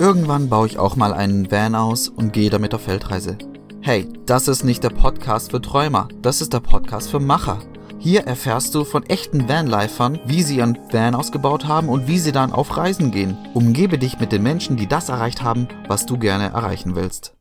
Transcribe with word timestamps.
Irgendwann 0.00 0.48
baue 0.48 0.66
ich 0.66 0.78
auch 0.78 0.96
mal 0.96 1.14
einen 1.14 1.52
Van 1.52 1.76
aus 1.76 2.08
und 2.08 2.32
gehe 2.32 2.50
damit 2.50 2.74
auf 2.74 2.82
Feldreise. 2.82 3.38
Hey, 3.80 4.08
das 4.26 4.48
ist 4.48 4.64
nicht 4.64 4.82
der 4.82 4.90
Podcast 4.90 5.52
für 5.52 5.62
Träumer, 5.62 6.08
das 6.20 6.40
ist 6.40 6.52
der 6.52 6.60
Podcast 6.60 7.10
für 7.10 7.20
Macher. 7.20 7.60
Hier 8.00 8.26
erfährst 8.26 8.74
du 8.74 8.84
von 8.84 9.04
echten 9.04 9.48
Vanlifern, 9.48 10.18
wie 10.26 10.42
sie 10.42 10.56
ihren 10.56 10.76
Van 10.90 11.14
ausgebaut 11.14 11.68
haben 11.68 11.88
und 11.88 12.08
wie 12.08 12.18
sie 12.18 12.32
dann 12.32 12.52
auf 12.52 12.76
Reisen 12.76 13.12
gehen. 13.12 13.38
Umgebe 13.54 13.96
dich 13.96 14.18
mit 14.18 14.32
den 14.32 14.42
Menschen, 14.42 14.76
die 14.76 14.88
das 14.88 15.10
erreicht 15.10 15.42
haben, 15.42 15.68
was 15.86 16.06
du 16.06 16.18
gerne 16.18 16.46
erreichen 16.46 16.96
willst. 16.96 17.36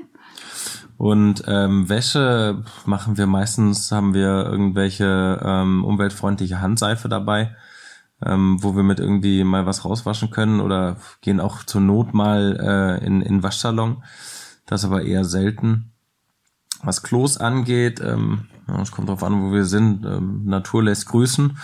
Und 0.97 1.43
ähm, 1.47 1.89
Wäsche 1.89 2.63
machen 2.85 3.17
wir 3.17 3.25
meistens, 3.25 3.91
haben 3.91 4.13
wir 4.13 4.45
irgendwelche 4.45 5.41
ähm, 5.43 5.83
umweltfreundliche 5.85 6.61
Handseife 6.61 7.09
dabei, 7.09 7.55
ähm, 8.23 8.61
wo 8.61 8.75
wir 8.75 8.83
mit 8.83 8.99
irgendwie 8.99 9.43
mal 9.43 9.65
was 9.65 9.85
rauswaschen 9.85 10.29
können 10.29 10.59
oder 10.59 10.97
gehen 11.21 11.39
auch 11.39 11.63
zur 11.63 11.81
Not 11.81 12.13
mal 12.13 12.99
äh, 13.01 13.03
in, 13.03 13.23
in 13.23 13.41
Waschsalon. 13.41 14.03
Das 14.65 14.85
aber 14.85 15.03
eher 15.03 15.25
selten. 15.25 15.91
Was 16.83 17.03
Klos 17.03 17.37
angeht, 17.37 18.01
ähm, 18.01 18.47
es 18.81 18.91
kommt 18.91 19.09
drauf 19.09 19.23
an, 19.23 19.41
wo 19.41 19.53
wir 19.53 19.65
sind. 19.65 20.05
Ähm, 20.05 20.43
Natur 20.45 20.83
lässt 20.83 21.07
grüßen. 21.07 21.57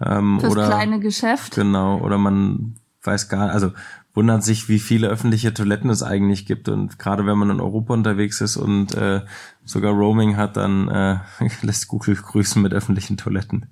Ähm, 0.00 0.38
das 0.40 0.52
oder, 0.52 0.66
kleine 0.66 1.00
Geschäft. 1.00 1.54
Genau, 1.54 1.98
oder 1.98 2.18
man 2.18 2.76
weiß 3.02 3.28
gar, 3.28 3.50
also 3.50 3.72
wundert 4.14 4.42
sich, 4.42 4.68
wie 4.68 4.78
viele 4.78 5.08
öffentliche 5.08 5.54
Toiletten 5.54 5.90
es 5.90 6.02
eigentlich 6.02 6.46
gibt. 6.46 6.68
Und 6.68 6.98
gerade 6.98 7.26
wenn 7.26 7.38
man 7.38 7.50
in 7.50 7.60
Europa 7.60 7.94
unterwegs 7.94 8.40
ist 8.40 8.56
und 8.56 8.94
äh, 8.94 9.22
sogar 9.64 9.92
Roaming 9.92 10.36
hat, 10.36 10.56
dann 10.56 10.88
äh, 10.88 11.18
lässt 11.62 11.88
Google 11.88 12.16
grüßen 12.16 12.60
mit 12.60 12.72
öffentlichen 12.72 13.16
Toiletten. 13.16 13.66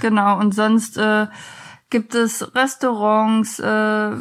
Genau, 0.00 0.38
und 0.38 0.54
sonst 0.54 0.96
äh, 0.96 1.26
gibt 1.90 2.14
es 2.14 2.54
Restaurants, 2.54 3.58
äh, 3.58 4.12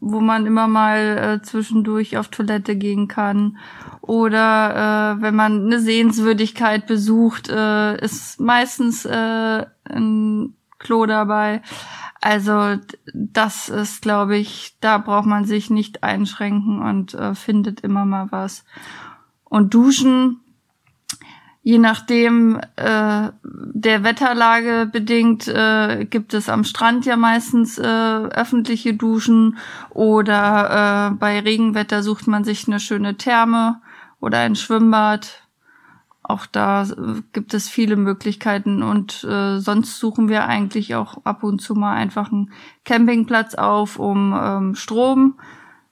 wo 0.00 0.20
man 0.20 0.46
immer 0.46 0.66
mal 0.66 1.40
äh, 1.40 1.42
zwischendurch 1.42 2.16
auf 2.16 2.28
Toilette 2.28 2.76
gehen 2.76 3.06
kann. 3.06 3.58
Oder 4.00 5.16
äh, 5.18 5.22
wenn 5.22 5.34
man 5.34 5.66
eine 5.66 5.80
Sehenswürdigkeit 5.80 6.86
besucht, 6.86 7.48
äh, 7.48 8.02
ist 8.02 8.40
meistens 8.40 9.04
äh, 9.04 9.66
ein 9.84 10.54
Klo 10.78 11.06
dabei. 11.06 11.62
Also 12.22 12.76
das 13.14 13.68
ist, 13.68 14.02
glaube 14.02 14.36
ich, 14.36 14.76
da 14.80 14.98
braucht 14.98 15.26
man 15.26 15.44
sich 15.44 15.70
nicht 15.70 16.02
einschränken 16.02 16.82
und 16.82 17.14
äh, 17.14 17.34
findet 17.34 17.80
immer 17.80 18.04
mal 18.04 18.28
was. 18.30 18.64
Und 19.44 19.74
duschen 19.74 20.40
je 21.70 21.78
nachdem 21.78 22.58
äh, 22.74 23.28
der 23.44 24.02
Wetterlage 24.02 24.88
bedingt 24.90 25.46
äh, 25.46 26.04
gibt 26.04 26.34
es 26.34 26.48
am 26.48 26.64
Strand 26.64 27.06
ja 27.06 27.16
meistens 27.16 27.78
äh, 27.78 27.84
öffentliche 27.84 28.94
Duschen 28.94 29.56
oder 29.90 31.12
äh, 31.12 31.14
bei 31.14 31.38
Regenwetter 31.38 32.02
sucht 32.02 32.26
man 32.26 32.42
sich 32.42 32.66
eine 32.66 32.80
schöne 32.80 33.16
Therme 33.16 33.80
oder 34.18 34.38
ein 34.38 34.56
Schwimmbad. 34.56 35.44
Auch 36.24 36.46
da 36.46 36.82
äh, 36.82 37.22
gibt 37.32 37.54
es 37.54 37.68
viele 37.68 37.94
Möglichkeiten 37.94 38.82
und 38.82 39.22
äh, 39.22 39.60
sonst 39.60 40.00
suchen 40.00 40.28
wir 40.28 40.46
eigentlich 40.46 40.96
auch 40.96 41.24
ab 41.24 41.44
und 41.44 41.62
zu 41.62 41.76
mal 41.76 41.94
einfach 41.94 42.32
einen 42.32 42.50
Campingplatz 42.84 43.54
auf, 43.54 43.96
um 44.00 44.34
ähm, 44.36 44.74
Strom 44.74 45.38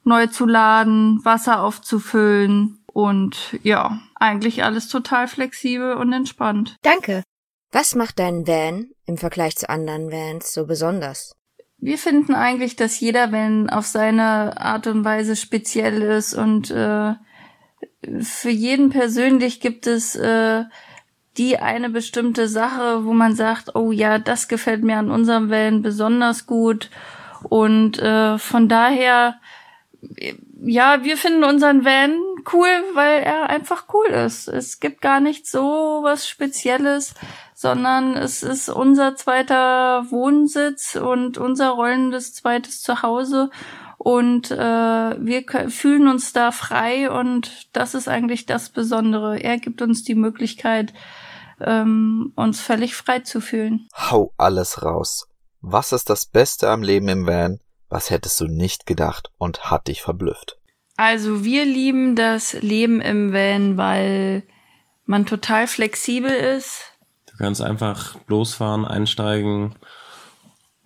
neu 0.03 0.27
zu 0.27 0.45
laden, 0.45 1.25
Wasser 1.25 1.63
aufzufüllen 1.63 2.78
und 2.93 3.59
ja, 3.63 4.01
eigentlich 4.15 4.65
alles 4.65 4.89
total 4.89 5.29
flexibel 5.29 5.95
und 5.95 6.13
entspannt. 6.13 6.77
Danke. 6.83 7.23
Was 7.71 7.95
macht 7.95 8.19
dein 8.19 8.47
Van 8.47 8.91
im 9.05 9.19
Vergleich 9.19 9.57
zu 9.57 9.69
anderen 9.69 10.11
Vans 10.11 10.53
so 10.53 10.67
besonders? 10.67 11.33
Wir 11.81 11.99
finden 11.99 12.35
eigentlich, 12.35 12.77
dass 12.77 12.99
jeder 12.99 13.31
Van 13.31 13.71
auf 13.71 13.87
seine 13.87 14.61
Art 14.61 14.87
und 14.87 15.05
Weise 15.05 15.37
speziell 15.37 16.03
ist 16.03 16.35
und 16.35 16.71
äh, 16.71 17.15
für 18.21 18.51
jeden 18.51 18.91
persönlich 18.91 19.61
gibt 19.61 19.87
es 19.87 20.17
äh, 20.17 20.65
die 21.37 21.59
eine 21.59 21.91
bestimmte 21.91 22.49
Sache, 22.49 23.05
wo 23.05 23.13
man 23.13 23.37
sagt, 23.37 23.77
oh 23.77 23.93
ja, 23.93 24.19
das 24.19 24.49
gefällt 24.49 24.83
mir 24.83 24.97
an 24.97 25.11
unserem 25.11 25.51
Van 25.51 25.83
besonders 25.83 26.47
gut 26.47 26.91
und 27.49 27.99
äh, 28.01 28.39
von 28.39 28.69
daher 28.69 29.39
ja, 30.61 31.05
wir 31.05 31.17
finden 31.17 31.45
unseren 31.45 31.85
Van 31.85 32.19
cool, 32.53 32.69
weil 32.95 33.23
er 33.23 33.51
einfach 33.51 33.85
cool 33.93 34.07
ist. 34.07 34.49
Es 34.49 34.81
gibt 34.81 35.01
gar 35.01 35.21
nicht 35.21 35.47
so 35.47 36.01
was 36.03 36.29
Spezielles, 36.29 37.15
sondern 37.55 38.17
es 38.17 38.43
ist 38.43 38.69
unser 38.69 39.17
zweiter 39.17 40.11
Wohnsitz 40.11 40.97
und 40.97 41.39
unser 41.39 41.71
rollendes 41.71 42.35
zweites 42.35 42.83
Zuhause. 42.83 43.51
Und 43.99 44.51
äh, 44.51 44.57
wir 44.57 45.45
fühlen 45.69 46.09
uns 46.09 46.33
da 46.33 46.53
frei 46.53 47.11
und 47.11 47.69
das 47.73 47.95
ist 47.95 48.09
eigentlich 48.09 48.47
das 48.47 48.71
Besondere. 48.71 49.41
Er 49.41 49.59
gibt 49.59 49.83
uns 49.83 50.05
die 50.05 50.15
Möglichkeit, 50.15 50.95
ähm, 51.61 52.33
uns 52.37 52.61
völlig 52.61 52.95
frei 52.95 53.21
zu 53.21 53.41
fühlen. 53.41 53.89
Hau 53.95 54.33
alles 54.37 54.83
raus. 54.83 55.29
Was 55.61 55.93
ist 55.93 56.09
das 56.09 56.27
Beste 56.27 56.71
am 56.71 56.83
Leben 56.83 57.09
im 57.09 57.27
Van? 57.27 57.59
Was 57.89 58.11
hättest 58.11 58.41
du 58.41 58.47
nicht 58.47 58.87
gedacht 58.87 59.31
und 59.39 59.71
hat 59.71 59.89
dich 59.89 60.03
verblüfft? 60.03 60.58
Also 60.99 61.45
wir 61.45 61.65
lieben 61.65 62.17
das 62.17 62.55
Leben 62.55 63.01
im 63.01 63.33
Van, 63.33 63.77
weil 63.77 64.43
man 65.07 65.27
total 65.27 65.69
flexibel 65.69 66.33
ist. 66.33 66.83
Du 67.31 67.37
kannst 67.39 67.63
einfach 67.63 68.17
losfahren, 68.27 68.85
einsteigen 68.85 69.77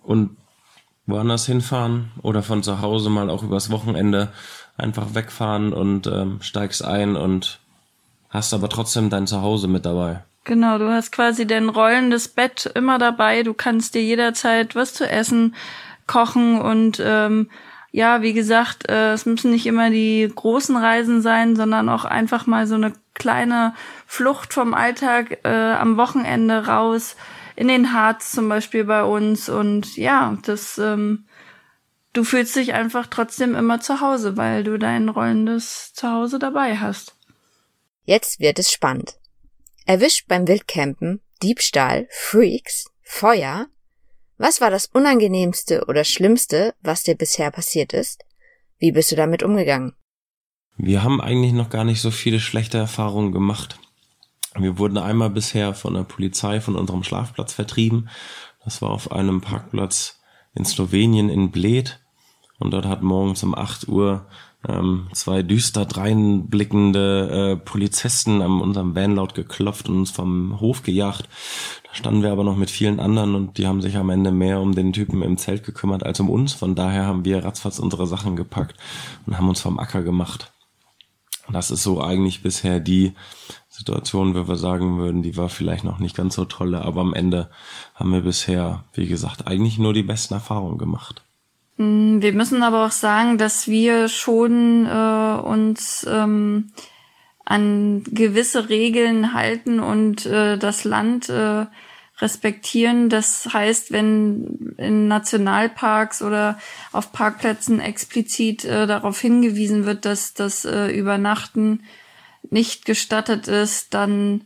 und 0.03 0.37
woanders 1.07 1.47
hinfahren 1.47 2.11
oder 2.21 2.43
von 2.43 2.61
zu 2.61 2.79
Hause 2.79 3.09
mal 3.09 3.31
auch 3.31 3.41
übers 3.41 3.71
Wochenende 3.71 4.31
einfach 4.77 5.15
wegfahren 5.15 5.73
und 5.73 6.05
ähm, 6.05 6.43
steigst 6.43 6.85
ein 6.85 7.15
und 7.15 7.59
hast 8.29 8.53
aber 8.53 8.69
trotzdem 8.69 9.09
dein 9.09 9.25
Zuhause 9.25 9.67
mit 9.67 9.83
dabei. 9.83 10.23
Genau, 10.43 10.77
du 10.77 10.91
hast 10.91 11.11
quasi 11.11 11.47
dein 11.47 11.69
rollendes 11.69 12.27
Bett 12.27 12.71
immer 12.75 12.99
dabei. 12.99 13.41
Du 13.41 13.55
kannst 13.55 13.95
dir 13.95 14.03
jederzeit 14.03 14.75
was 14.75 14.93
zu 14.93 15.09
essen 15.09 15.55
kochen 16.05 16.61
und 16.61 17.01
ähm, 17.03 17.49
ja, 17.95 18.23
wie 18.23 18.33
gesagt, 18.33 18.89
äh, 18.89 19.13
es 19.13 19.27
müssen 19.27 19.51
nicht 19.51 19.67
immer 19.67 19.91
die 19.91 20.27
großen 20.33 20.75
Reisen 20.75 21.21
sein, 21.21 21.55
sondern 21.55 21.89
auch 21.89 22.05
einfach 22.05 22.47
mal 22.47 22.65
so 22.65 22.73
eine 22.73 22.91
kleine 23.13 23.75
Flucht 24.07 24.51
vom 24.51 24.73
Alltag 24.73 25.41
äh, 25.43 25.73
am 25.73 25.95
Wochenende 25.95 26.65
raus 26.65 27.15
in 27.55 27.67
den 27.67 27.93
Harz 27.93 28.31
zum 28.31 28.49
Beispiel 28.49 28.83
bei 28.83 29.03
uns 29.03 29.47
und 29.47 29.95
ja, 29.95 30.35
das 30.43 30.79
ähm, 30.79 31.25
du 32.13 32.23
fühlst 32.23 32.55
dich 32.55 32.73
einfach 32.73 33.05
trotzdem 33.05 33.53
immer 33.53 33.79
zu 33.79 34.01
Hause, 34.01 34.37
weil 34.37 34.63
du 34.63 34.79
dein 34.79 35.07
rollendes 35.07 35.93
Zuhause 35.93 36.39
dabei 36.39 36.77
hast. 36.77 37.15
Jetzt 38.05 38.39
wird 38.39 38.57
es 38.57 38.71
spannend. 38.71 39.19
Erwischt 39.85 40.27
beim 40.27 40.47
Wildcampen, 40.47 41.21
Diebstahl, 41.43 42.07
Freaks, 42.09 42.85
Feuer, 43.03 43.67
was 44.37 44.61
war 44.61 44.71
das 44.71 44.87
Unangenehmste 44.87 45.85
oder 45.87 46.03
Schlimmste, 46.03 46.73
was 46.81 47.03
dir 47.03 47.15
bisher 47.15 47.51
passiert 47.51 47.93
ist? 47.93 48.23
Wie 48.79 48.91
bist 48.91 49.11
du 49.11 49.15
damit 49.15 49.43
umgegangen? 49.43 49.93
Wir 50.77 51.03
haben 51.03 51.21
eigentlich 51.21 51.53
noch 51.53 51.69
gar 51.69 51.83
nicht 51.83 52.01
so 52.01 52.11
viele 52.11 52.39
schlechte 52.39 52.77
Erfahrungen 52.77 53.31
gemacht. 53.31 53.79
Wir 54.55 54.77
wurden 54.77 54.97
einmal 54.97 55.29
bisher 55.29 55.73
von 55.73 55.93
der 55.93 56.03
Polizei 56.03 56.61
von 56.61 56.75
unserem 56.75 57.03
Schlafplatz 57.03 57.53
vertrieben. 57.53 58.09
Das 58.63 58.81
war 58.81 58.89
auf 58.89 59.11
einem 59.11 59.41
Parkplatz 59.41 60.19
in 60.55 60.65
Slowenien 60.65 61.29
in 61.29 61.51
Bled. 61.51 61.99
Und 62.59 62.71
dort 62.71 62.85
hat 62.85 63.01
morgens 63.01 63.43
um 63.43 63.55
8 63.55 63.87
Uhr 63.87 64.27
ähm, 64.67 65.07
zwei 65.13 65.43
düster 65.43 65.85
dreinblickende 65.85 67.53
äh, 67.53 67.55
Polizisten 67.57 68.41
an 68.41 68.61
unserem 68.61 68.95
Van 68.95 69.15
laut 69.15 69.35
geklopft 69.35 69.89
und 69.89 69.97
uns 69.97 70.11
vom 70.11 70.59
Hof 70.59 70.83
gejagt. 70.83 71.27
Da 71.83 71.95
standen 71.95 72.23
wir 72.23 72.31
aber 72.31 72.43
noch 72.43 72.55
mit 72.55 72.69
vielen 72.69 72.99
anderen 72.99 73.35
und 73.35 73.57
die 73.57 73.67
haben 73.67 73.81
sich 73.81 73.97
am 73.97 74.09
Ende 74.09 74.31
mehr 74.31 74.61
um 74.61 74.73
den 74.73 74.93
Typen 74.93 75.21
im 75.21 75.37
Zelt 75.37 75.63
gekümmert 75.63 76.03
als 76.03 76.19
um 76.19 76.29
uns. 76.29 76.53
Von 76.53 76.75
daher 76.75 77.05
haben 77.05 77.25
wir 77.25 77.43
ratzfatz 77.43 77.79
unsere 77.79 78.07
Sachen 78.07 78.35
gepackt 78.35 78.77
und 79.25 79.37
haben 79.37 79.49
uns 79.49 79.61
vom 79.61 79.79
Acker 79.79 80.01
gemacht. 80.01 80.51
Das 81.51 81.71
ist 81.71 81.83
so 81.83 82.01
eigentlich 82.01 82.41
bisher 82.41 82.79
die 82.79 83.13
Situation, 83.67 84.33
wo 84.33 84.47
wir 84.47 84.55
sagen 84.55 84.97
würden, 84.97 85.23
die 85.23 85.35
war 85.35 85.49
vielleicht 85.49 85.83
noch 85.83 85.99
nicht 85.99 86.15
ganz 86.15 86.35
so 86.35 86.45
tolle, 86.45 86.81
aber 86.83 87.01
am 87.01 87.13
Ende 87.13 87.49
haben 87.95 88.11
wir 88.11 88.21
bisher, 88.21 88.85
wie 88.93 89.07
gesagt, 89.07 89.45
eigentlich 89.45 89.77
nur 89.77 89.93
die 89.93 90.03
besten 90.03 90.35
Erfahrungen 90.35 90.77
gemacht. 90.77 91.23
Mm, 91.77 92.21
wir 92.21 92.33
müssen 92.33 92.63
aber 92.63 92.85
auch 92.85 92.91
sagen, 92.91 93.37
dass 93.37 93.67
wir 93.67 94.07
schon 94.07 94.85
äh, 94.85 95.39
uns 95.41 96.05
ähm, 96.09 96.71
an 97.45 98.03
gewisse 98.05 98.69
Regeln 98.69 99.33
halten 99.33 99.79
und 99.79 100.25
äh, 100.25 100.57
das 100.57 100.83
Land 100.85 101.29
äh, 101.29 101.65
respektieren. 102.19 103.09
Das 103.09 103.49
heißt, 103.51 103.91
wenn 103.91 104.75
in 104.77 105.07
Nationalparks 105.07 106.21
oder 106.21 106.57
auf 106.91 107.11
Parkplätzen 107.11 107.79
explizit 107.79 108.65
äh, 108.65 108.87
darauf 108.87 109.19
hingewiesen 109.19 109.85
wird, 109.85 110.05
dass 110.05 110.33
das 110.33 110.65
äh, 110.65 110.87
Übernachten 110.87 111.83
nicht 112.49 112.85
gestattet 112.85 113.47
ist, 113.47 113.93
dann 113.93 114.45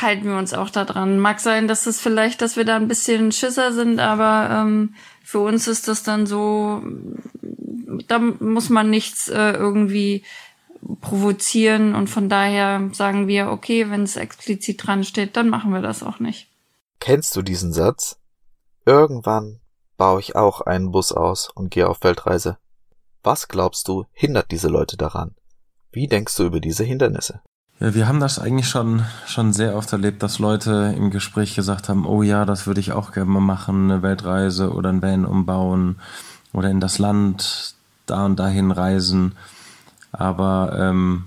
halten 0.00 0.26
wir 0.26 0.36
uns 0.36 0.54
auch 0.54 0.70
daran. 0.70 1.18
Mag 1.18 1.40
sein, 1.40 1.68
dass 1.68 1.86
es 1.86 2.00
vielleicht, 2.00 2.40
dass 2.40 2.56
wir 2.56 2.64
da 2.64 2.76
ein 2.76 2.88
bisschen 2.88 3.32
Schisser 3.32 3.72
sind, 3.72 4.00
aber 4.00 4.48
ähm, 4.50 4.94
für 5.24 5.40
uns 5.40 5.68
ist 5.68 5.88
das 5.88 6.02
dann 6.02 6.26
so, 6.26 6.82
da 8.08 8.18
muss 8.18 8.68
man 8.68 8.90
nichts 8.90 9.28
äh, 9.28 9.52
irgendwie 9.52 10.24
provozieren 11.00 11.94
und 11.94 12.08
von 12.08 12.28
daher 12.28 12.90
sagen 12.92 13.28
wir, 13.28 13.50
okay, 13.50 13.90
wenn 13.90 14.02
es 14.02 14.16
explizit 14.16 14.86
dran 14.86 15.04
steht, 15.04 15.36
dann 15.36 15.48
machen 15.48 15.72
wir 15.72 15.82
das 15.82 16.02
auch 16.02 16.18
nicht. 16.18 16.48
Kennst 16.98 17.36
du 17.36 17.42
diesen 17.42 17.72
Satz? 17.72 18.18
Irgendwann 18.84 19.60
baue 19.96 20.20
ich 20.20 20.34
auch 20.34 20.60
einen 20.60 20.90
Bus 20.90 21.12
aus 21.12 21.48
und 21.48 21.70
gehe 21.70 21.88
auf 21.88 22.02
Weltreise. 22.02 22.58
Was 23.22 23.46
glaubst 23.46 23.86
du, 23.86 24.06
hindert 24.12 24.50
diese 24.50 24.68
Leute 24.68 24.96
daran? 24.96 25.36
Wie 25.92 26.08
denkst 26.08 26.36
du 26.36 26.44
über 26.44 26.58
diese 26.58 26.82
Hindernisse? 26.82 27.42
Wir 27.84 28.06
haben 28.06 28.20
das 28.20 28.38
eigentlich 28.38 28.68
schon, 28.68 29.02
schon 29.26 29.52
sehr 29.52 29.74
oft 29.74 29.92
erlebt, 29.92 30.22
dass 30.22 30.38
Leute 30.38 30.94
im 30.96 31.10
Gespräch 31.10 31.56
gesagt 31.56 31.88
haben, 31.88 32.06
oh 32.06 32.22
ja, 32.22 32.44
das 32.44 32.68
würde 32.68 32.78
ich 32.78 32.92
auch 32.92 33.10
gerne 33.10 33.28
mal 33.28 33.40
machen, 33.40 33.90
eine 33.90 34.02
Weltreise 34.02 34.72
oder 34.72 34.90
ein 34.90 35.02
Van 35.02 35.24
umbauen 35.24 35.96
oder 36.52 36.70
in 36.70 36.78
das 36.78 37.00
Land 37.00 37.74
da 38.06 38.24
und 38.24 38.38
dahin 38.38 38.70
reisen. 38.70 39.32
Aber 40.12 40.76
ähm, 40.78 41.24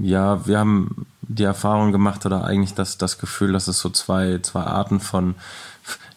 ja, 0.00 0.44
wir 0.48 0.58
haben 0.58 1.06
die 1.22 1.44
Erfahrung 1.44 1.92
gemacht 1.92 2.26
oder 2.26 2.42
eigentlich 2.42 2.74
das, 2.74 2.98
das 2.98 3.18
Gefühl, 3.18 3.52
dass 3.52 3.68
es 3.68 3.78
so 3.78 3.88
zwei, 3.88 4.40
zwei 4.42 4.64
Arten 4.64 4.98
von 4.98 5.36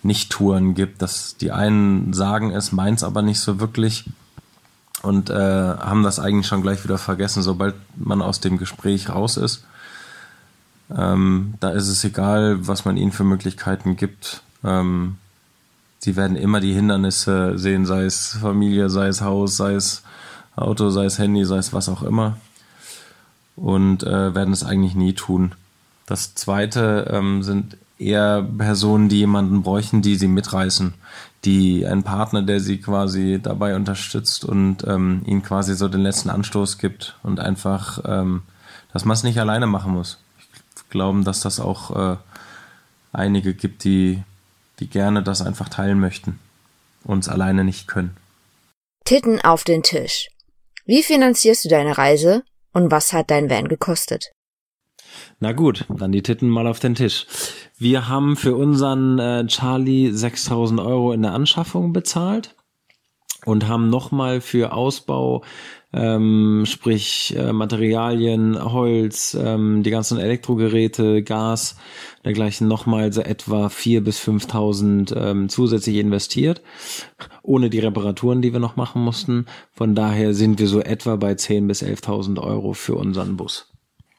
Nicht-Touren 0.02 0.74
gibt. 0.74 1.04
Dass 1.04 1.38
die 1.38 1.52
einen 1.52 2.14
sagen 2.14 2.50
es, 2.50 2.72
meins 2.72 3.04
aber 3.04 3.22
nicht 3.22 3.40
so 3.40 3.60
wirklich 3.60 4.10
und 5.02 5.30
äh, 5.30 5.34
haben 5.34 6.04
das 6.04 6.20
eigentlich 6.20 6.48
schon 6.48 6.62
gleich 6.62 6.84
wieder 6.84 6.98
vergessen, 6.98 7.42
sobald 7.42 7.76
man 7.96 8.22
aus 8.22 8.40
dem 8.40 8.58
Gespräch 8.58 9.10
raus 9.10 9.38
ist. 9.38 9.66
Ähm, 10.96 11.56
da 11.60 11.70
ist 11.72 11.88
es 11.88 12.04
egal, 12.04 12.68
was 12.68 12.86
man 12.86 12.98
ihnen 12.98 13.12
für 13.12 13.24
Möglichkeiten 13.24 13.96
gibt. 13.96 14.44
Ähm, 14.64 15.18
sie 16.00 16.16
werden 16.16 16.36
immer 16.36 16.60
die 16.60 16.74
Hindernisse 16.74 17.58
sehen, 17.58 17.86
sei 17.86 18.04
es 18.04 18.38
Familie, 18.42 18.90
sei 18.90 19.08
es 19.08 19.22
Haus, 19.22 19.58
sei 19.58 19.74
es 19.74 20.04
Auto, 20.56 20.90
sei 20.90 21.06
es 21.06 21.18
Handy, 21.18 21.46
sei 21.46 21.58
es 21.58 21.74
was 21.74 21.90
auch 21.90 22.04
immer. 22.04 22.38
Und 23.56 24.04
äh, 24.04 24.36
werden 24.36 24.54
es 24.54 24.64
eigentlich 24.64 24.96
nie 24.96 25.14
tun. 25.14 25.54
Das 26.06 26.36
zweite 26.36 27.10
ähm, 27.12 27.42
sind 27.44 27.78
eher 28.02 28.44
Personen, 28.58 29.10
die 29.10 29.20
jemanden 29.20 29.62
bräuchten, 29.62 30.02
die 30.02 30.16
sie 30.16 30.28
mitreißen, 30.28 30.94
die 31.46 31.86
ein 31.86 32.04
Partner, 32.04 32.42
der 32.42 32.60
sie 32.60 32.80
quasi 32.80 33.40
dabei 33.42 33.76
unterstützt 33.76 34.46
und 34.46 34.86
ähm, 34.88 35.22
ihnen 35.26 35.44
quasi 35.44 35.76
so 35.76 35.88
den 35.88 36.02
letzten 36.02 36.30
Anstoß 36.30 36.78
gibt 36.78 37.18
und 37.24 37.40
einfach, 37.40 38.00
ähm, 38.06 38.44
dass 38.94 39.06
man 39.06 39.14
es 39.14 39.24
nicht 39.24 39.40
alleine 39.40 39.68
machen 39.68 39.94
muss. 39.94 40.20
Ich 40.76 40.90
glaube, 40.90 41.22
dass 41.24 41.42
das 41.42 41.60
auch 41.60 42.14
äh, 42.14 42.18
einige 43.14 43.54
gibt, 43.54 43.84
die, 43.84 44.24
die 44.80 44.88
gerne 44.88 45.24
das 45.24 45.42
einfach 45.42 45.70
teilen 45.70 46.00
möchten 46.00 46.40
und 47.04 47.20
es 47.20 47.30
alleine 47.30 47.64
nicht 47.64 47.88
können. 47.88 48.16
Titten 49.06 49.42
auf 49.42 49.64
den 49.64 49.84
Tisch. 49.84 50.30
Wie 50.86 51.04
finanzierst 51.04 51.66
du 51.66 51.70
deine 51.70 51.98
Reise 51.98 52.44
und 52.74 52.92
was 52.92 53.14
hat 53.14 53.32
dein 53.32 53.50
Van 53.50 53.68
gekostet? 53.68 54.32
Na 55.40 55.52
gut, 55.52 55.86
dann 55.90 56.12
die 56.12 56.24
Titten 56.24 56.50
mal 56.50 56.68
auf 56.68 56.80
den 56.80 56.96
Tisch. 56.96 57.26
Wir 57.78 58.08
haben 58.08 58.36
für 58.36 58.56
unseren 58.56 59.20
äh, 59.20 59.46
Charlie 59.48 60.12
6000 60.12 60.80
Euro 60.80 61.14
in 61.14 61.24
der 61.24 61.34
Anschaffung 61.34 61.94
bezahlt 61.94 62.56
und 63.46 63.68
haben 63.68 63.90
nochmal 63.90 64.42
für 64.42 64.74
Ausbau, 64.74 65.44
ähm, 65.94 66.64
sprich 66.66 67.36
äh, 67.36 67.52
Materialien, 67.52 68.58
Holz, 68.72 69.38
ähm, 69.40 69.84
die 69.84 69.90
ganzen 69.90 70.20
Elektrogeräte, 70.20 71.24
Gas, 71.24 71.76
dergleichen 72.24 72.68
nochmal 72.68 73.12
so 73.12 73.22
etwa 73.22 73.68
4.000 73.68 74.02
bis 74.02 74.20
5.000 74.20 75.16
ähm, 75.16 75.50
zusätzlich 75.50 75.98
investiert, 75.98 76.62
ohne 77.42 77.70
die 77.70 77.80
Reparaturen, 77.80 78.42
die 78.42 78.54
wir 78.54 78.60
noch 78.60 78.76
machen 78.76 79.04
mussten. 79.04 79.48
Von 79.74 79.96
daher 79.96 80.34
sind 80.34 80.60
wir 80.60 80.68
so 80.68 80.80
etwa 80.80 81.16
bei 81.16 81.34
10.000 81.34 81.68
bis 81.68 81.84
11.000 81.84 82.40
Euro 82.40 82.74
für 82.74 82.96
unseren 82.96 83.36
Bus. 83.38 83.71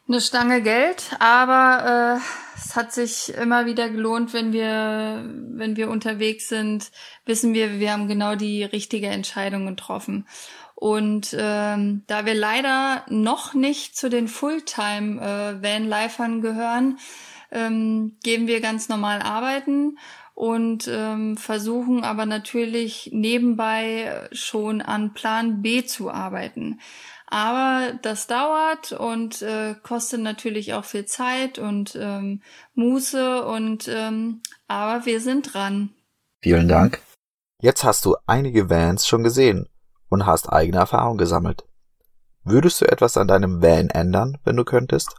Eine 0.09 0.21
Stange 0.21 0.63
Geld, 0.63 1.11
aber 1.21 2.19
äh, 2.19 2.21
es 2.57 2.75
hat 2.75 2.93
sich 2.93 3.33
immer 3.35 3.67
wieder 3.67 3.89
gelohnt, 3.89 4.33
wenn 4.33 4.53
wir, 4.53 5.25
wenn 5.25 5.77
wir 5.77 5.91
unterwegs 5.91 6.49
sind, 6.49 6.91
wissen 7.25 7.55
wir, 7.55 7.79
wir 7.79 7.93
haben 7.93 8.09
genau 8.09 8.35
die 8.35 8.65
richtige 8.65 9.07
Entscheidung 9.07 9.65
getroffen. 9.67 10.27
Und 10.75 11.37
ähm, 11.39 12.03
da 12.09 12.27
wir 12.27 12.35
leider 12.35 13.05
noch 13.09 13.55
nicht 13.55 13.97
zu 13.97 14.11
den 14.11 14.27
Fulltime-Van-Lifern 14.27 16.39
äh, 16.39 16.41
gehören, 16.41 16.99
ähm, 17.53 18.17
gehen 18.25 18.49
wir 18.49 18.61
ganz 18.61 18.89
normal 18.89 19.23
arbeiten 19.23 19.99
und 20.35 20.89
ähm, 20.89 21.37
versuchen 21.37 22.03
aber 22.03 22.27
natürlich 22.27 23.11
nebenbei 23.13 24.29
schon 24.33 24.83
an 24.83 25.15
Plan 25.15 25.63
B 25.63 25.85
zu 25.85 26.11
arbeiten. 26.11 26.81
Aber 27.33 27.95
das 28.03 28.27
dauert 28.27 28.93
und 28.93 29.41
äh, 29.41 29.75
kostet 29.83 30.21
natürlich 30.21 30.75
auch 30.75 30.85
viel 30.85 31.07
Zeit 31.07 31.59
und 31.59 31.97
ähm, 31.99 32.43
Muße 32.75 33.47
und 33.47 33.89
ähm, 33.89 34.43
aber 34.69 35.07
wir 35.07 35.19
sind 35.19 35.55
dran. 35.55 35.95
Vielen 36.43 36.69
Dank. 36.69 37.01
Jetzt 37.59 37.85
hast 37.85 38.05
du 38.05 38.17
einige 38.27 38.69
Vans 38.69 39.07
schon 39.07 39.23
gesehen 39.23 39.67
und 40.11 40.27
hast 40.27 40.53
eigene 40.53 40.77
Erfahrung 40.77 41.17
gesammelt. 41.17 41.65
Würdest 42.45 42.83
du 42.83 42.85
etwas 42.85 43.17
an 43.17 43.29
deinem 43.29 43.63
Van 43.63 43.89
ändern, 43.89 44.37
wenn 44.45 44.57
du 44.57 44.65
könntest? 44.65 45.17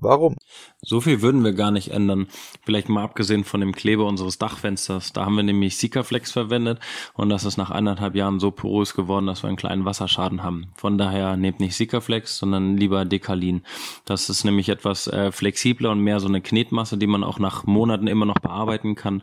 Warum? 0.00 0.36
So 0.80 1.00
viel 1.00 1.22
würden 1.22 1.42
wir 1.42 1.52
gar 1.52 1.70
nicht 1.70 1.90
ändern. 1.90 2.28
Vielleicht 2.62 2.88
mal 2.88 3.02
abgesehen 3.02 3.44
von 3.44 3.60
dem 3.60 3.72
Kleber 3.72 4.06
unseres 4.06 4.38
Dachfensters. 4.38 5.12
Da 5.12 5.24
haben 5.24 5.34
wir 5.34 5.42
nämlich 5.42 5.76
Sikaflex 5.76 6.30
verwendet 6.30 6.78
und 7.14 7.30
das 7.30 7.44
ist 7.44 7.56
nach 7.56 7.70
eineinhalb 7.70 8.14
Jahren 8.14 8.38
so 8.38 8.50
porös 8.50 8.94
geworden, 8.94 9.26
dass 9.26 9.42
wir 9.42 9.48
einen 9.48 9.56
kleinen 9.56 9.84
Wasserschaden 9.84 10.42
haben. 10.42 10.72
Von 10.76 10.98
daher 10.98 11.36
nehmt 11.36 11.58
nicht 11.58 11.74
Sikaflex, 11.74 12.38
sondern 12.38 12.76
lieber 12.76 13.04
Dekalin. 13.04 13.62
Das 14.04 14.30
ist 14.30 14.44
nämlich 14.44 14.68
etwas 14.68 15.08
äh, 15.08 15.32
flexibler 15.32 15.90
und 15.90 16.00
mehr 16.00 16.20
so 16.20 16.28
eine 16.28 16.40
Knetmasse, 16.40 16.96
die 16.96 17.06
man 17.08 17.24
auch 17.24 17.38
nach 17.38 17.64
Monaten 17.64 18.06
immer 18.06 18.26
noch 18.26 18.38
bearbeiten 18.38 18.94
kann. 18.94 19.22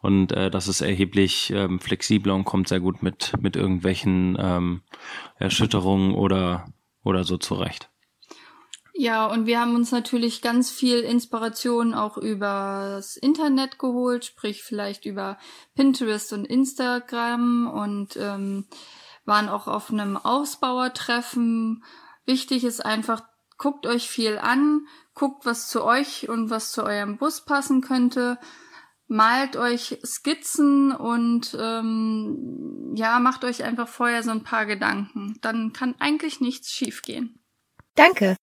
Und 0.00 0.32
äh, 0.32 0.50
das 0.50 0.68
ist 0.68 0.80
erheblich 0.80 1.50
ähm, 1.54 1.80
flexibler 1.80 2.34
und 2.34 2.44
kommt 2.44 2.68
sehr 2.68 2.80
gut 2.80 3.02
mit, 3.02 3.32
mit 3.40 3.56
irgendwelchen 3.56 4.36
ähm, 4.38 4.82
Erschütterungen 5.38 6.14
oder, 6.14 6.66
oder 7.02 7.24
so 7.24 7.38
zurecht. 7.38 7.90
Ja, 8.96 9.26
und 9.26 9.46
wir 9.46 9.60
haben 9.60 9.74
uns 9.74 9.90
natürlich 9.90 10.40
ganz 10.40 10.70
viel 10.70 11.00
Inspiration 11.00 11.94
auch 11.94 12.16
übers 12.16 13.16
Internet 13.16 13.80
geholt, 13.80 14.24
sprich 14.24 14.62
vielleicht 14.62 15.04
über 15.04 15.36
Pinterest 15.74 16.32
und 16.32 16.44
Instagram 16.44 17.68
und 17.68 18.16
ähm, 18.16 18.66
waren 19.24 19.48
auch 19.48 19.66
auf 19.66 19.90
einem 19.90 20.16
Ausbauertreffen. 20.16 21.82
Wichtig 22.24 22.62
ist 22.62 22.84
einfach, 22.86 23.24
guckt 23.58 23.84
euch 23.86 24.08
viel 24.08 24.38
an, 24.38 24.86
guckt, 25.14 25.44
was 25.44 25.68
zu 25.68 25.84
euch 25.84 26.28
und 26.28 26.50
was 26.50 26.70
zu 26.70 26.84
eurem 26.84 27.18
Bus 27.18 27.44
passen 27.44 27.80
könnte, 27.80 28.38
malt 29.08 29.56
euch 29.56 29.98
Skizzen 30.04 30.92
und 30.92 31.56
ähm, 31.60 32.92
ja, 32.94 33.18
macht 33.18 33.42
euch 33.42 33.64
einfach 33.64 33.88
vorher 33.88 34.22
so 34.22 34.30
ein 34.30 34.44
paar 34.44 34.66
Gedanken. 34.66 35.36
Dann 35.40 35.72
kann 35.72 35.96
eigentlich 35.98 36.40
nichts 36.40 36.70
schiefgehen. 36.70 37.40
Danke. 37.96 38.36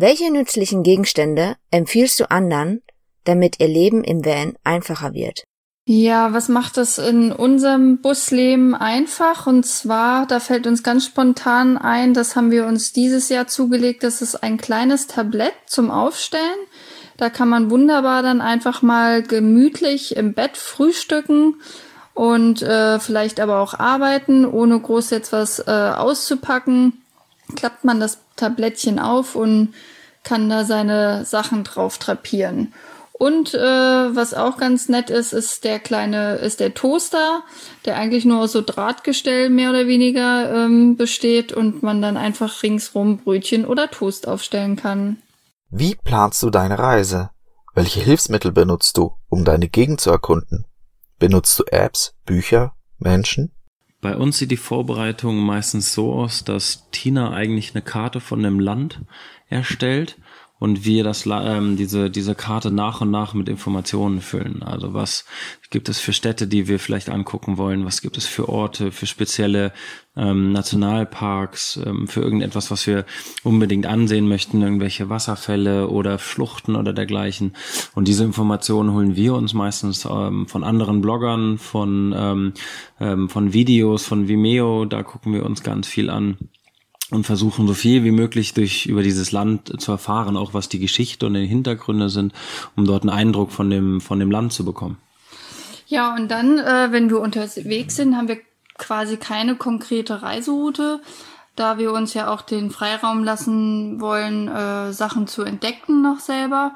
Welche 0.00 0.30
nützlichen 0.30 0.84
Gegenstände 0.84 1.56
empfiehlst 1.72 2.20
du 2.20 2.30
anderen, 2.30 2.82
damit 3.24 3.58
ihr 3.58 3.66
Leben 3.66 4.04
im 4.04 4.24
Van 4.24 4.54
einfacher 4.62 5.12
wird? 5.12 5.42
Ja, 5.86 6.32
was 6.32 6.48
macht 6.48 6.76
das 6.76 6.98
in 6.98 7.32
unserem 7.32 8.00
Busleben 8.00 8.76
einfach? 8.76 9.48
Und 9.48 9.66
zwar, 9.66 10.26
da 10.26 10.38
fällt 10.38 10.68
uns 10.68 10.84
ganz 10.84 11.06
spontan 11.06 11.76
ein, 11.76 12.14
das 12.14 12.36
haben 12.36 12.52
wir 12.52 12.66
uns 12.66 12.92
dieses 12.92 13.28
Jahr 13.28 13.48
zugelegt, 13.48 14.04
das 14.04 14.22
ist 14.22 14.36
ein 14.36 14.56
kleines 14.56 15.08
Tablett 15.08 15.54
zum 15.66 15.90
Aufstellen. 15.90 16.60
Da 17.16 17.28
kann 17.28 17.48
man 17.48 17.68
wunderbar 17.68 18.22
dann 18.22 18.40
einfach 18.40 18.82
mal 18.82 19.24
gemütlich 19.24 20.14
im 20.16 20.32
Bett 20.32 20.56
frühstücken 20.56 21.56
und 22.14 22.62
äh, 22.62 23.00
vielleicht 23.00 23.40
aber 23.40 23.58
auch 23.58 23.74
arbeiten, 23.74 24.44
ohne 24.44 24.78
groß 24.78 25.10
jetzt 25.10 25.32
was 25.32 25.58
äh, 25.58 25.72
auszupacken. 25.72 27.02
Klappt 27.56 27.84
man 27.84 28.00
das 28.00 28.18
Tablettchen 28.36 28.98
auf 28.98 29.34
und 29.34 29.74
kann 30.24 30.50
da 30.50 30.64
seine 30.64 31.24
Sachen 31.24 31.64
drauf 31.64 31.98
drapieren. 31.98 32.74
Und 33.12 33.52
äh, 33.52 33.58
was 33.58 34.32
auch 34.32 34.58
ganz 34.58 34.88
nett 34.88 35.10
ist, 35.10 35.32
ist 35.32 35.64
der 35.64 35.80
kleine, 35.80 36.36
ist 36.36 36.60
der 36.60 36.74
Toaster, 36.74 37.42
der 37.84 37.96
eigentlich 37.96 38.24
nur 38.24 38.42
aus 38.42 38.52
so 38.52 38.62
Drahtgestell 38.62 39.50
mehr 39.50 39.70
oder 39.70 39.88
weniger 39.88 40.54
ähm, 40.54 40.96
besteht 40.96 41.52
und 41.52 41.82
man 41.82 42.00
dann 42.00 42.16
einfach 42.16 42.62
ringsrum 42.62 43.18
Brötchen 43.18 43.64
oder 43.64 43.90
Toast 43.90 44.28
aufstellen 44.28 44.76
kann. 44.76 45.16
Wie 45.68 45.96
planst 45.96 46.42
du 46.44 46.50
deine 46.50 46.78
Reise? 46.78 47.30
Welche 47.74 48.00
Hilfsmittel 48.00 48.52
benutzt 48.52 48.96
du, 48.96 49.12
um 49.28 49.44
deine 49.44 49.68
Gegend 49.68 50.00
zu 50.00 50.10
erkunden? 50.10 50.66
Benutzt 51.18 51.58
du 51.58 51.64
Apps, 51.64 52.14
Bücher, 52.24 52.74
Menschen? 52.98 53.52
Bei 54.00 54.16
uns 54.16 54.38
sieht 54.38 54.50
die 54.52 54.56
Vorbereitung 54.56 55.38
meistens 55.38 55.92
so 55.92 56.12
aus, 56.12 56.44
dass 56.44 56.88
Tina 56.92 57.32
eigentlich 57.32 57.74
eine 57.74 57.82
Karte 57.82 58.20
von 58.20 58.42
dem 58.42 58.60
Land 58.60 59.00
erstellt 59.48 60.18
und 60.58 60.84
wir 60.84 61.04
das 61.04 61.24
ähm, 61.26 61.76
diese 61.76 62.10
diese 62.10 62.34
Karte 62.34 62.70
nach 62.70 63.00
und 63.00 63.10
nach 63.10 63.34
mit 63.34 63.48
Informationen 63.48 64.20
füllen. 64.20 64.62
Also 64.62 64.94
was 64.94 65.24
gibt 65.70 65.88
es 65.88 65.98
für 65.98 66.12
Städte, 66.12 66.46
die 66.46 66.68
wir 66.68 66.78
vielleicht 66.78 67.10
angucken 67.10 67.58
wollen? 67.58 67.84
Was 67.84 68.00
gibt 68.00 68.16
es 68.16 68.26
für 68.26 68.48
Orte, 68.48 68.90
für 68.90 69.06
spezielle 69.06 69.72
ähm, 70.18 70.52
Nationalparks, 70.52 71.80
ähm, 71.84 72.08
für 72.08 72.20
irgendetwas, 72.20 72.70
was 72.70 72.86
wir 72.86 73.04
unbedingt 73.44 73.86
ansehen 73.86 74.28
möchten, 74.28 74.62
irgendwelche 74.62 75.08
Wasserfälle 75.08 75.88
oder 75.88 76.18
Schluchten 76.18 76.74
oder 76.74 76.92
dergleichen. 76.92 77.54
Und 77.94 78.08
diese 78.08 78.24
Informationen 78.24 78.92
holen 78.92 79.16
wir 79.16 79.34
uns 79.34 79.54
meistens 79.54 80.04
ähm, 80.10 80.46
von 80.48 80.64
anderen 80.64 81.00
Bloggern, 81.00 81.58
von 81.58 82.14
ähm, 82.16 82.52
ähm, 83.00 83.28
von 83.28 83.52
Videos, 83.52 84.04
von 84.04 84.28
Vimeo. 84.28 84.84
Da 84.84 85.02
gucken 85.02 85.32
wir 85.32 85.46
uns 85.46 85.62
ganz 85.62 85.86
viel 85.86 86.10
an 86.10 86.36
und 87.10 87.24
versuchen 87.24 87.66
so 87.66 87.74
viel 87.74 88.04
wie 88.04 88.10
möglich 88.10 88.54
durch 88.54 88.86
über 88.86 89.02
dieses 89.02 89.32
Land 89.32 89.80
zu 89.80 89.92
erfahren, 89.92 90.36
auch 90.36 90.54
was 90.54 90.68
die 90.68 90.78
Geschichte 90.78 91.26
und 91.26 91.34
die 91.34 91.46
Hintergründe 91.46 92.10
sind, 92.10 92.32
um 92.76 92.84
dort 92.84 93.02
einen 93.02 93.10
Eindruck 93.10 93.52
von 93.52 93.70
dem 93.70 94.00
von 94.00 94.18
dem 94.18 94.30
Land 94.30 94.52
zu 94.52 94.64
bekommen. 94.64 94.98
Ja, 95.86 96.14
und 96.14 96.30
dann, 96.30 96.58
äh, 96.58 96.88
wenn 96.90 97.08
wir 97.08 97.20
unterwegs 97.20 97.96
sind, 97.96 98.14
haben 98.14 98.28
wir 98.28 98.38
quasi 98.76 99.16
keine 99.16 99.56
konkrete 99.56 100.22
Reiseroute, 100.22 101.00
da 101.56 101.78
wir 101.78 101.92
uns 101.92 102.14
ja 102.14 102.28
auch 102.28 102.42
den 102.42 102.70
Freiraum 102.70 103.24
lassen 103.24 104.00
wollen, 104.00 104.48
äh, 104.48 104.92
Sachen 104.92 105.26
zu 105.26 105.42
entdecken 105.42 106.02
noch 106.02 106.20
selber 106.20 106.74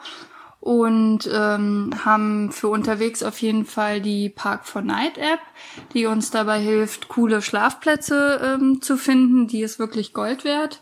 und 0.62 1.28
ähm, 1.34 1.90
haben 2.04 2.52
für 2.52 2.68
unterwegs 2.68 3.24
auf 3.24 3.38
jeden 3.42 3.64
Fall 3.64 4.00
die 4.00 4.28
Park 4.28 4.64
for 4.64 4.80
Night 4.80 5.18
App, 5.18 5.40
die 5.92 6.06
uns 6.06 6.30
dabei 6.30 6.60
hilft, 6.60 7.08
coole 7.08 7.42
Schlafplätze 7.42 8.40
ähm, 8.60 8.80
zu 8.80 8.96
finden. 8.96 9.48
Die 9.48 9.62
ist 9.62 9.80
wirklich 9.80 10.12
Gold 10.12 10.44
wert. 10.44 10.80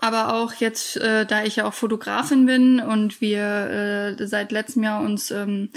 Aber 0.00 0.32
auch 0.32 0.54
jetzt, 0.54 0.96
äh, 0.96 1.26
da 1.26 1.44
ich 1.44 1.56
ja 1.56 1.66
auch 1.66 1.74
Fotografin 1.74 2.46
bin 2.46 2.80
und 2.80 3.20
wir 3.20 4.16
äh, 4.18 4.26
seit 4.26 4.50
letztem 4.50 4.82
Jahr 4.82 5.02
uns 5.02 5.30
ähm, 5.30 5.68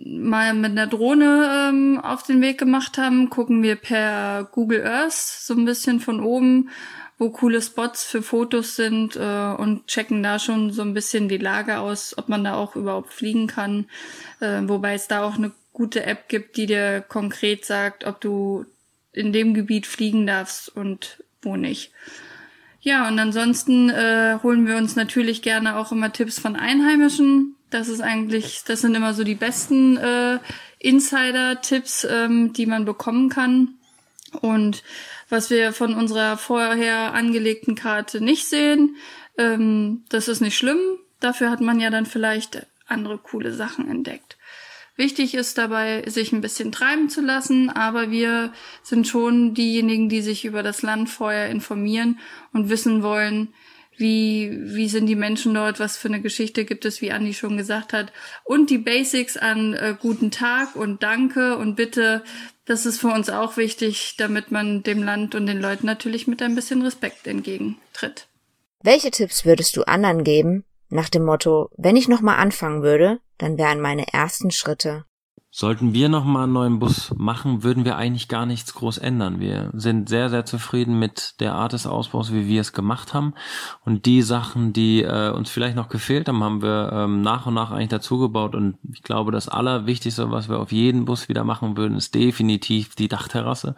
mal 0.00 0.54
mit 0.54 0.70
einer 0.70 0.86
Drohne 0.86 1.68
ähm, 1.68 2.00
auf 2.02 2.22
den 2.22 2.40
Weg 2.40 2.56
gemacht 2.56 2.96
haben, 2.96 3.28
gucken 3.28 3.62
wir 3.62 3.76
per 3.76 4.48
Google 4.52 4.86
Earth 4.86 5.12
so 5.12 5.52
ein 5.52 5.66
bisschen 5.66 6.00
von 6.00 6.20
oben 6.20 6.70
wo 7.22 7.30
coole 7.30 7.62
Spots 7.62 8.02
für 8.02 8.20
Fotos 8.20 8.74
sind 8.74 9.14
äh, 9.14 9.54
und 9.56 9.86
checken 9.86 10.24
da 10.24 10.40
schon 10.40 10.72
so 10.72 10.82
ein 10.82 10.92
bisschen 10.92 11.28
die 11.28 11.38
Lage 11.38 11.78
aus, 11.78 12.18
ob 12.18 12.28
man 12.28 12.42
da 12.42 12.54
auch 12.54 12.74
überhaupt 12.74 13.12
fliegen 13.12 13.46
kann. 13.46 13.86
Äh, 14.40 14.62
wobei 14.64 14.94
es 14.94 15.06
da 15.06 15.22
auch 15.22 15.36
eine 15.36 15.52
gute 15.72 16.04
App 16.04 16.28
gibt, 16.28 16.56
die 16.56 16.66
dir 16.66 17.00
konkret 17.00 17.64
sagt, 17.64 18.04
ob 18.04 18.20
du 18.20 18.66
in 19.12 19.32
dem 19.32 19.54
Gebiet 19.54 19.86
fliegen 19.86 20.26
darfst 20.26 20.68
und 20.68 21.22
wo 21.42 21.54
nicht. 21.56 21.92
Ja, 22.80 23.06
und 23.06 23.16
ansonsten 23.20 23.88
äh, 23.88 24.40
holen 24.42 24.66
wir 24.66 24.76
uns 24.76 24.96
natürlich 24.96 25.42
gerne 25.42 25.76
auch 25.76 25.92
immer 25.92 26.12
Tipps 26.12 26.40
von 26.40 26.56
Einheimischen. 26.56 27.54
Das 27.70 27.86
ist 27.86 28.00
eigentlich, 28.00 28.64
das 28.66 28.80
sind 28.80 28.96
immer 28.96 29.14
so 29.14 29.22
die 29.22 29.36
besten 29.36 29.96
äh, 29.96 30.40
Insider-Tipps, 30.80 32.04
ähm, 32.10 32.52
die 32.52 32.66
man 32.66 32.84
bekommen 32.84 33.28
kann. 33.28 33.76
Und 34.40 34.82
was 35.28 35.50
wir 35.50 35.72
von 35.72 35.94
unserer 35.94 36.36
vorher 36.36 37.14
angelegten 37.14 37.74
Karte 37.74 38.20
nicht 38.20 38.46
sehen. 38.46 38.96
Ähm, 39.38 40.04
das 40.10 40.28
ist 40.28 40.40
nicht 40.40 40.56
schlimm. 40.56 40.78
Dafür 41.20 41.50
hat 41.50 41.60
man 41.60 41.80
ja 41.80 41.90
dann 41.90 42.06
vielleicht 42.06 42.66
andere 42.86 43.18
coole 43.18 43.52
Sachen 43.54 43.88
entdeckt. 43.90 44.36
Wichtig 44.96 45.34
ist 45.34 45.56
dabei, 45.56 46.04
sich 46.06 46.32
ein 46.32 46.42
bisschen 46.42 46.70
treiben 46.70 47.08
zu 47.08 47.22
lassen, 47.22 47.70
aber 47.70 48.10
wir 48.10 48.52
sind 48.82 49.08
schon 49.08 49.54
diejenigen, 49.54 50.10
die 50.10 50.20
sich 50.20 50.44
über 50.44 50.62
das 50.62 50.82
Land 50.82 51.08
vorher 51.08 51.48
informieren 51.48 52.18
und 52.52 52.68
wissen 52.68 53.02
wollen, 53.02 53.54
wie, 53.96 54.50
wie 54.74 54.88
sind 54.88 55.06
die 55.06 55.16
Menschen 55.16 55.54
dort, 55.54 55.80
was 55.80 55.96
für 55.96 56.08
eine 56.08 56.20
Geschichte 56.20 56.64
gibt 56.64 56.84
es, 56.84 57.00
wie 57.00 57.12
Andi 57.12 57.34
schon 57.34 57.56
gesagt 57.56 57.92
hat. 57.92 58.12
Und 58.44 58.70
die 58.70 58.78
Basics 58.78 59.36
an 59.36 59.74
äh, 59.74 59.94
guten 59.98 60.30
Tag 60.30 60.76
und 60.76 61.02
Danke 61.02 61.56
und 61.56 61.76
Bitte, 61.76 62.24
das 62.64 62.86
ist 62.86 63.00
für 63.00 63.08
uns 63.08 63.28
auch 63.28 63.56
wichtig, 63.56 64.14
damit 64.18 64.50
man 64.50 64.82
dem 64.82 65.02
Land 65.02 65.34
und 65.34 65.46
den 65.46 65.60
Leuten 65.60 65.86
natürlich 65.86 66.26
mit 66.26 66.42
ein 66.42 66.54
bisschen 66.54 66.82
Respekt 66.82 67.26
entgegentritt. 67.26 68.28
Welche 68.82 69.10
Tipps 69.10 69.44
würdest 69.44 69.76
du 69.76 69.82
anderen 69.82 70.24
geben, 70.24 70.64
nach 70.88 71.08
dem 71.08 71.24
Motto, 71.24 71.70
wenn 71.76 71.96
ich 71.96 72.08
nochmal 72.08 72.36
anfangen 72.38 72.82
würde, 72.82 73.20
dann 73.38 73.56
wären 73.56 73.80
meine 73.80 74.12
ersten 74.12 74.50
Schritte 74.50 75.04
Sollten 75.54 75.92
wir 75.92 76.08
nochmal 76.08 76.44
einen 76.44 76.54
neuen 76.54 76.78
Bus 76.78 77.12
machen, 77.14 77.62
würden 77.62 77.84
wir 77.84 77.96
eigentlich 77.96 78.28
gar 78.28 78.46
nichts 78.46 78.72
groß 78.72 78.96
ändern. 78.96 79.38
Wir 79.38 79.68
sind 79.74 80.08
sehr, 80.08 80.30
sehr 80.30 80.46
zufrieden 80.46 80.98
mit 80.98 81.38
der 81.40 81.52
Art 81.52 81.74
des 81.74 81.86
Ausbaus, 81.86 82.32
wie 82.32 82.46
wir 82.46 82.62
es 82.62 82.72
gemacht 82.72 83.12
haben. 83.12 83.34
Und 83.84 84.06
die 84.06 84.22
Sachen, 84.22 84.72
die 84.72 85.02
äh, 85.02 85.30
uns 85.30 85.50
vielleicht 85.50 85.76
noch 85.76 85.90
gefehlt 85.90 86.26
haben, 86.26 86.42
haben 86.42 86.62
wir 86.62 86.90
ähm, 86.94 87.20
nach 87.20 87.44
und 87.44 87.52
nach 87.52 87.70
eigentlich 87.70 87.90
dazugebaut. 87.90 88.54
Und 88.54 88.78
ich 88.90 89.02
glaube, 89.02 89.30
das 89.30 89.50
Allerwichtigste, 89.50 90.30
was 90.30 90.48
wir 90.48 90.58
auf 90.58 90.72
jeden 90.72 91.04
Bus 91.04 91.28
wieder 91.28 91.44
machen 91.44 91.76
würden, 91.76 91.98
ist 91.98 92.14
definitiv 92.14 92.94
die 92.94 93.08
Dachterrasse 93.08 93.76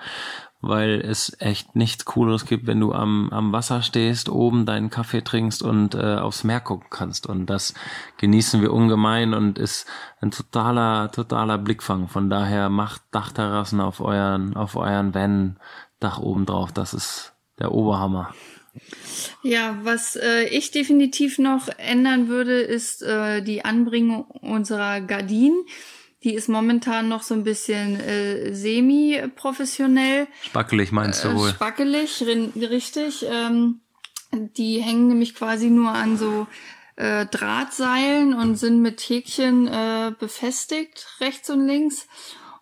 weil 0.68 1.00
es 1.00 1.36
echt 1.38 1.76
nichts 1.76 2.04
Cooleres 2.04 2.46
gibt, 2.46 2.66
wenn 2.66 2.80
du 2.80 2.92
am, 2.92 3.30
am 3.30 3.52
Wasser 3.52 3.82
stehst, 3.82 4.28
oben 4.28 4.66
deinen 4.66 4.90
Kaffee 4.90 5.22
trinkst 5.22 5.62
und 5.62 5.94
äh, 5.94 6.16
aufs 6.16 6.44
Meer 6.44 6.60
gucken 6.60 6.88
kannst. 6.90 7.26
Und 7.26 7.46
das 7.46 7.74
genießen 8.18 8.62
wir 8.62 8.72
ungemein 8.72 9.34
und 9.34 9.58
ist 9.58 9.86
ein 10.20 10.30
totaler, 10.30 11.10
totaler 11.12 11.58
Blickfang. 11.58 12.08
Von 12.08 12.30
daher 12.30 12.68
macht 12.68 13.02
Dachterrassen 13.10 13.80
auf 13.80 14.00
euren, 14.00 14.56
auf 14.56 14.76
euren 14.76 15.14
Van 15.14 15.56
Dach 16.00 16.18
oben 16.18 16.46
drauf. 16.46 16.72
Das 16.72 16.94
ist 16.94 17.32
der 17.58 17.72
Oberhammer. 17.72 18.34
Ja, 19.42 19.78
was 19.82 20.16
äh, 20.16 20.44
ich 20.44 20.70
definitiv 20.70 21.38
noch 21.38 21.68
ändern 21.78 22.28
würde, 22.28 22.60
ist 22.60 23.02
äh, 23.02 23.42
die 23.42 23.64
Anbringung 23.64 24.24
unserer 24.24 25.00
Gardinen. 25.00 25.64
Die 26.24 26.34
ist 26.34 26.48
momentan 26.48 27.08
noch 27.08 27.22
so 27.22 27.34
ein 27.34 27.44
bisschen 27.44 28.00
äh, 28.00 28.54
semi-professionell. 28.54 30.26
Spackelig 30.42 30.90
meinst 30.90 31.22
du 31.22 31.34
wohl? 31.34 31.50
Äh, 31.50 31.52
spackelig, 31.52 32.24
richtig. 32.56 33.26
Ähm, 33.28 33.80
die 34.32 34.80
hängen 34.80 35.08
nämlich 35.08 35.34
quasi 35.34 35.68
nur 35.68 35.90
an 35.90 36.16
so 36.16 36.46
äh, 36.96 37.26
Drahtseilen 37.26 38.32
und 38.32 38.56
sind 38.56 38.80
mit 38.80 39.00
Häkchen 39.02 39.68
äh, 39.68 40.12
befestigt, 40.18 41.06
rechts 41.20 41.50
und 41.50 41.66
links. 41.66 42.08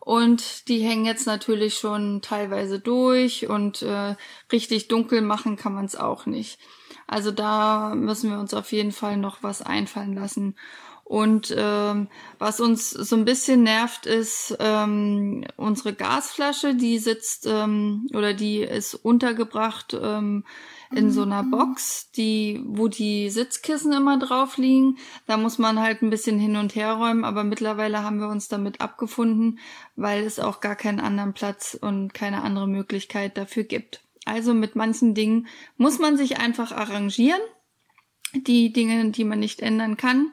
Und 0.01 0.67
die 0.67 0.81
hängen 0.81 1.05
jetzt 1.05 1.29
natürlich 1.29 1.75
schon 1.79 2.23
teilweise 2.23 2.81
durch 2.81 3.49
und 3.49 3.83
äh, 3.83 4.17
richtig 4.51 4.89
dunkel 4.89 5.21
machen 5.21 5.57
kann 5.57 5.75
man 5.75 5.85
es 5.85 5.95
auch 5.95 6.27
nicht. 6.27 6.59
Also 7.07 7.31
da 7.31 7.95
müssen 7.95 8.31
wir 8.31 8.41
uns 8.41 8.55
auf 8.55 8.73
jeden 8.73 8.91
Fall 8.91 9.17
noch 9.17 9.45
was 9.45 9.63
einfallen 9.63 10.15
lassen. 10.15 10.57
Und 11.13 11.55
ähm, 11.55 12.09
was 12.39 12.59
uns 12.59 12.89
so 12.89 13.17
ein 13.17 13.27
bisschen 13.27 13.65
nervt, 13.65 14.07
ist 14.07 14.57
ähm, 14.61 15.45
unsere 15.59 15.93
Gasflasche, 15.93 16.75
die 16.75 16.99
sitzt 16.99 17.47
ähm, 17.47 18.09
oder 18.15 18.33
die 18.33 18.61
ist 18.61 18.95
untergebracht 18.95 19.95
ähm, 20.03 20.47
in 20.91 21.11
so 21.11 21.21
einer 21.21 21.43
mhm. 21.43 21.51
Box, 21.51 22.11
die, 22.13 22.63
wo 22.65 22.89
die 22.89 23.29
Sitzkissen 23.29 23.93
immer 23.93 24.19
drauf 24.19 24.57
liegen. 24.57 24.97
Da 25.27 25.37
muss 25.37 25.59
man 25.59 25.81
halt 25.81 26.01
ein 26.01 26.09
bisschen 26.09 26.39
hin 26.39 26.57
und 26.57 26.75
her 26.77 26.95
räumen, 26.95 27.27
aber 27.27 27.45
mittlerweile 27.45 28.03
haben 28.03 28.19
wir 28.19 28.29
uns 28.29 28.49
damit 28.49 28.81
abgefunden, 28.81 29.59
weil 29.97 30.25
es 30.25 30.39
auch 30.39 30.63
gar 30.63 30.77
keinen 30.77 31.01
anderen 31.01 31.35
Platz 31.35 31.77
und 31.79 32.15
keine 32.15 32.43
andere 32.43 32.67
Möglichkeit 32.67 33.37
dafür 33.37 33.65
gibt. 33.65 34.01
Also 34.25 34.55
mit 34.55 34.77
manchen 34.77 35.13
Dingen 35.13 35.47
muss 35.77 35.99
man 35.99 36.17
sich 36.17 36.39
einfach 36.39 36.73
arrangieren 36.73 37.43
die 38.35 38.73
Dinge, 38.73 39.11
die 39.11 39.25
man 39.25 39.39
nicht 39.39 39.61
ändern 39.61 39.97
kann. 39.97 40.33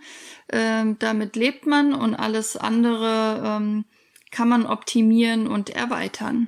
Ähm, 0.52 0.98
damit 1.00 1.36
lebt 1.36 1.66
man 1.66 1.94
und 1.94 2.16
alles 2.16 2.58
andere 2.58 3.42
ähm, 3.46 3.86
kann 4.32 4.50
man 4.50 4.66
optimieren 4.66 5.48
und 5.48 5.70
erweitern. 5.70 6.48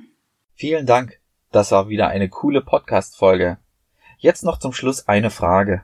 Vielen 0.54 0.86
Dank. 0.86 1.20
Das 1.50 1.70
war 1.72 1.88
wieder 1.88 2.08
eine 2.08 2.28
coole 2.28 2.62
Podcast-Folge. 2.62 3.58
Jetzt 4.18 4.44
noch 4.44 4.58
zum 4.58 4.72
Schluss 4.72 5.08
eine 5.08 5.30
Frage. 5.30 5.82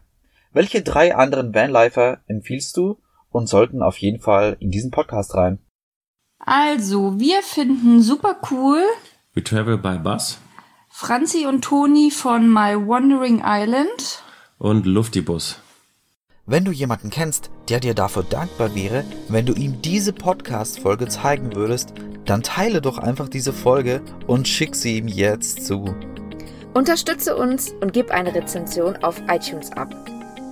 Welche 0.53 0.83
drei 0.83 1.15
anderen 1.15 1.55
Vanlifer 1.55 2.21
empfiehlst 2.27 2.77
du 2.77 2.99
und 3.31 3.49
sollten 3.49 3.83
auf 3.83 3.99
jeden 3.99 4.21
Fall 4.21 4.57
in 4.61 4.71
diesen 4.71 4.91
Podcast 4.91 5.35
rein? 5.35 5.59
Also, 6.39 7.19
wir 7.19 7.43
finden 7.43 8.01
super 8.01 8.37
cool 8.51 8.83
We 9.35 9.45
Travel 9.45 9.77
by 9.77 9.99
Bus 9.99 10.39
Franzi 10.89 11.47
und 11.47 11.63
Toni 11.63 12.11
von 12.11 12.49
My 12.49 12.75
Wandering 12.75 13.43
Island. 13.45 14.23
Und 14.59 14.87
Luftibus. 14.87 15.61
Wenn 16.47 16.65
du 16.65 16.73
jemanden 16.73 17.11
kennst, 17.11 17.51
der 17.69 17.79
dir 17.81 17.95
dafür 17.95 18.23
dankbar 18.23 18.75
wäre, 18.75 19.05
wenn 19.29 19.47
du 19.47 19.53
ihm 19.53 19.83
diese 19.83 20.13
Podcast-Folge 20.13 21.09
zeigen 21.09 21.55
würdest, 21.55 21.93
dann 22.25 22.43
teile 22.43 22.81
doch 22.81 22.99
einfach 22.99 23.29
diese 23.29 23.53
Folge 23.53 24.03
und 24.27 24.49
schick 24.49 24.75
sie 24.75 24.97
ihm 24.97 25.09
jetzt 25.09 25.67
zu. 25.67 25.95
Unterstütze 26.75 27.37
uns 27.37 27.73
und 27.81 27.93
gib 27.93 28.11
eine 28.11 28.35
Rezension 28.35 28.97
auf 29.03 29.21
iTunes 29.29 29.73
ab. 29.73 29.95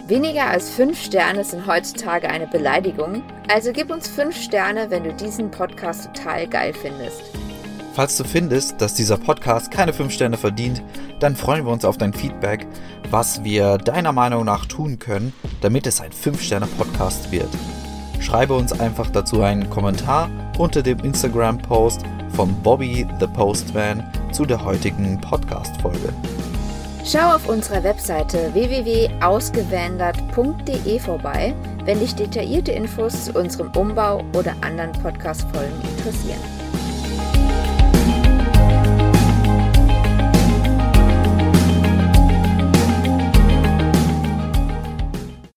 Weniger 0.07 0.47
als 0.47 0.71
5 0.71 0.99
Sterne 0.99 1.45
sind 1.45 1.67
heutzutage 1.67 2.29
eine 2.29 2.47
Beleidigung, 2.47 3.23
also 3.49 3.73
gib 3.73 3.91
uns 3.91 4.07
5 4.07 4.37
Sterne, 4.37 4.91
wenn 4.91 5.05
du 5.05 5.13
diesen 5.15 5.51
Podcast 5.51 6.07
total 6.07 6.47
geil 6.47 6.73
findest. 6.75 7.23
Falls 7.97 8.17
du 8.19 8.25
findest, 8.25 8.81
dass 8.83 8.93
dieser 8.93 9.17
Podcast 9.17 9.71
keine 9.71 9.95
5 9.95 10.13
Sterne 10.13 10.37
verdient, 10.37 10.83
dann 11.19 11.35
freuen 11.35 11.65
wir 11.65 11.73
uns 11.73 11.87
auf 11.87 11.97
dein 11.97 12.13
Feedback, 12.13 12.67
was 13.11 13.43
wir 13.43 13.79
deiner 13.79 14.13
Meinung 14.13 14.45
nach 14.45 14.67
tun 14.67 14.99
können, 14.99 15.33
damit 15.63 15.87
es 15.87 16.03
ein 16.03 16.11
5-Sterne-Podcast 16.11 17.33
wird. 17.33 17.49
Schreibe 18.21 18.53
uns 18.53 18.79
einfach 18.79 19.09
dazu 19.09 19.41
einen 19.41 19.71
Kommentar 19.71 20.29
unter 20.59 20.83
dem 20.83 20.99
Instagram-Post 20.99 22.03
von 22.35 22.53
Bobby 22.63 23.07
the 23.19 23.29
Postman 23.29 24.05
zu 24.31 24.45
der 24.45 24.63
heutigen 24.63 25.19
Podcast-Folge. 25.23 26.13
Schau 27.03 27.35
auf 27.35 27.49
unserer 27.49 27.83
Webseite 27.83 28.53
www.ausgewandert.de 28.53 30.99
vorbei, 30.99 31.55
wenn 31.87 32.01
dich 32.01 32.15
detaillierte 32.15 32.73
Infos 32.73 33.25
zu 33.25 33.33
unserem 33.33 33.71
Umbau 33.75 34.23
oder 34.35 34.55
anderen 34.61 34.93
Podcast-Folgen 34.93 35.81
interessieren. 35.97 36.66